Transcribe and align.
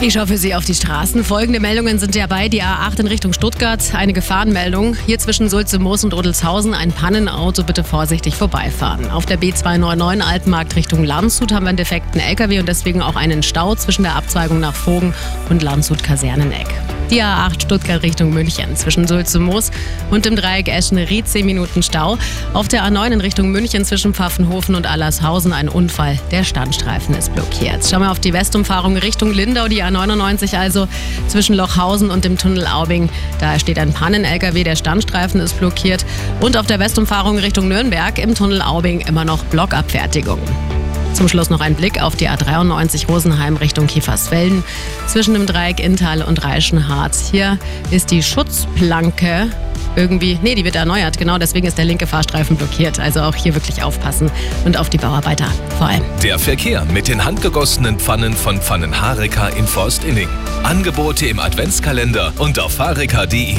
Ich 0.00 0.12
schaue 0.12 0.28
für 0.28 0.38
Sie 0.38 0.54
auf 0.54 0.64
die 0.64 0.74
Straßen. 0.74 1.24
Folgende 1.24 1.58
Meldungen 1.58 1.98
sind 1.98 2.14
dabei. 2.14 2.48
Die 2.48 2.62
A8 2.62 3.00
in 3.00 3.08
Richtung 3.08 3.32
Stuttgart, 3.32 3.82
eine 3.94 4.12
Gefahrenmeldung. 4.12 4.96
Hier 5.06 5.18
zwischen 5.18 5.50
Sulze, 5.50 5.80
Moos 5.80 6.04
und 6.04 6.14
Odelshausen 6.14 6.72
ein 6.72 6.92
Pannenauto. 6.92 7.64
Bitte 7.64 7.82
vorsichtig 7.82 8.36
vorbeifahren. 8.36 9.10
Auf 9.10 9.26
der 9.26 9.40
B299 9.40 10.20
Altenmarkt 10.20 10.76
Richtung 10.76 11.02
Landshut 11.02 11.52
haben 11.52 11.64
wir 11.64 11.70
einen 11.70 11.78
defekten 11.78 12.20
LKW 12.20 12.60
und 12.60 12.68
deswegen 12.68 13.02
auch 13.02 13.16
einen 13.16 13.42
Stau 13.42 13.74
zwischen 13.74 14.04
der 14.04 14.14
Abzweigung 14.14 14.60
nach 14.60 14.74
Vogen 14.74 15.14
und 15.50 15.64
Landshut-Kaserneneck. 15.64 16.68
Die 17.10 17.22
A8 17.22 17.62
Stuttgart 17.62 18.02
Richtung 18.02 18.34
München 18.34 18.76
zwischen 18.76 19.06
Sulze 19.06 19.38
Moos 19.38 19.70
und 20.10 20.26
dem 20.26 20.36
Dreieck 20.36 20.68
Eschen-Ried 20.68 21.26
10 21.26 21.46
Minuten 21.46 21.82
Stau. 21.82 22.18
Auf 22.52 22.68
der 22.68 22.84
A9 22.84 23.12
in 23.12 23.20
Richtung 23.22 23.50
München 23.50 23.86
zwischen 23.86 24.12
Pfaffenhofen 24.12 24.74
und 24.74 24.86
Allershausen 24.86 25.54
ein 25.54 25.70
Unfall. 25.70 26.18
Der 26.30 26.44
Standstreifen 26.44 27.14
ist 27.14 27.34
blockiert. 27.34 27.86
Schauen 27.88 28.02
wir 28.02 28.10
auf 28.10 28.20
die 28.20 28.34
Westumfahrung 28.34 28.98
Richtung 28.98 29.32
Lindau, 29.32 29.68
die 29.68 29.82
A99 29.82 30.58
also 30.58 30.86
zwischen 31.28 31.56
Lochhausen 31.56 32.10
und 32.10 32.26
dem 32.26 32.36
Tunnel 32.36 32.66
Aubing. 32.66 33.08
Da 33.40 33.58
steht 33.58 33.78
ein 33.78 33.94
Pannen-LKW, 33.94 34.62
der 34.62 34.76
Standstreifen 34.76 35.40
ist 35.40 35.58
blockiert. 35.58 36.04
Und 36.40 36.58
auf 36.58 36.66
der 36.66 36.78
Westumfahrung 36.78 37.38
Richtung 37.38 37.68
Nürnberg 37.68 38.18
im 38.18 38.34
Tunnel 38.34 38.60
Aubing 38.60 39.00
immer 39.00 39.24
noch 39.24 39.42
Blockabfertigung. 39.44 40.40
Zum 41.14 41.28
Schluss 41.28 41.50
noch 41.50 41.60
ein 41.60 41.74
Blick 41.74 42.00
auf 42.00 42.16
die 42.16 42.28
A93 42.28 43.08
Rosenheim 43.08 43.56
Richtung 43.56 43.86
Kiefersfelden 43.86 44.62
zwischen 45.06 45.34
dem 45.34 45.46
Dreieck 45.46 45.80
Inntal 45.80 46.22
und 46.22 46.44
Reichenharz. 46.44 47.28
Hier 47.30 47.58
ist 47.90 48.10
die 48.10 48.22
Schutzplanke 48.22 49.50
irgendwie, 49.96 50.38
nee, 50.42 50.54
die 50.54 50.64
wird 50.64 50.76
erneuert, 50.76 51.18
genau 51.18 51.38
deswegen 51.38 51.66
ist 51.66 51.76
der 51.76 51.84
linke 51.84 52.06
Fahrstreifen 52.06 52.56
blockiert. 52.56 53.00
Also 53.00 53.20
auch 53.20 53.34
hier 53.34 53.54
wirklich 53.54 53.82
aufpassen 53.82 54.30
und 54.64 54.76
auf 54.76 54.88
die 54.90 54.98
Bauarbeiter 54.98 55.48
vor 55.76 55.88
allem. 55.88 56.02
Der 56.22 56.38
Verkehr 56.38 56.84
mit 56.84 57.08
den 57.08 57.24
handgegossenen 57.24 57.98
Pfannen 57.98 58.34
von 58.34 58.60
Pfannenhareka 58.60 59.48
in 59.48 59.66
Forstinning. 59.66 60.28
Angebote 60.62 61.26
im 61.26 61.40
Adventskalender 61.40 62.32
und 62.38 62.60
auf 62.60 62.78
hareka.de. 62.78 63.56